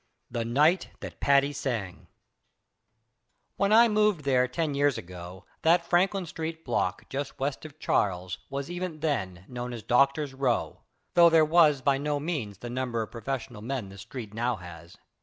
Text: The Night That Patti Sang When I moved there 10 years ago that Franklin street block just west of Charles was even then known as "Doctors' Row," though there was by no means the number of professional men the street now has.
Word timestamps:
The 0.31 0.43
Night 0.43 0.89
That 1.01 1.19
Patti 1.19 1.53
Sang 1.53 2.07
When 3.57 3.71
I 3.71 3.87
moved 3.87 4.23
there 4.25 4.47
10 4.47 4.73
years 4.73 4.97
ago 4.97 5.45
that 5.61 5.85
Franklin 5.85 6.25
street 6.25 6.65
block 6.65 7.07
just 7.07 7.37
west 7.37 7.65
of 7.65 7.77
Charles 7.77 8.39
was 8.49 8.71
even 8.71 9.01
then 9.01 9.45
known 9.47 9.73
as 9.73 9.83
"Doctors' 9.83 10.33
Row," 10.33 10.81
though 11.13 11.29
there 11.29 11.45
was 11.45 11.83
by 11.83 11.99
no 11.99 12.19
means 12.19 12.57
the 12.57 12.67
number 12.71 13.03
of 13.03 13.11
professional 13.11 13.61
men 13.61 13.89
the 13.89 13.99
street 13.99 14.33
now 14.33 14.55
has. 14.55 14.97